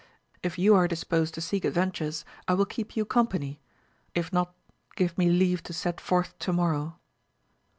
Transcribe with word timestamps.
If 0.41 0.57
you 0.57 0.73
are 0.73 0.87
disposed 0.87 1.35
to 1.35 1.41
seek 1.41 1.61
adven 1.63 1.91
tures 1.91 2.23
I 2.47 2.55
will 2.55 2.65
keep 2.65 2.95
you 2.97 3.05
company: 3.05 3.59
if 4.15 4.33
not 4.33 4.51
give 4.95 5.15
me 5.15 5.29
leave 5.29 5.61
to 5.65 5.73
set 5.73 6.01
forth 6.01 6.39
to 6.39 6.51
morrow. 6.51 6.97